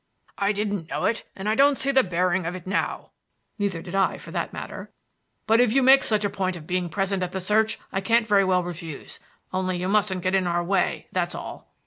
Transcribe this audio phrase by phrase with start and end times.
[0.39, 3.11] "I didn't know it, and I don't see the bearing of it now"
[3.59, 4.91] (neither did I for that matter);
[5.45, 8.25] "but if you make such a point of being present at the search, I can't
[8.27, 9.19] very well refuse.
[9.53, 11.71] Only you mustn't get in our way, that's all."